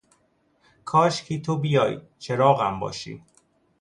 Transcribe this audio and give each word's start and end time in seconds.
کاشکی 0.85 1.41
تو 1.41 1.57
بیای، 1.57 2.01
چراغم 2.23 2.79
باشی 2.79 3.23